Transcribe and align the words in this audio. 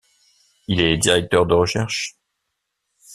Il 0.67 0.81
est 0.81 0.97
directeur 0.97 1.45
de 1.45 1.53
recherches. 1.53 2.15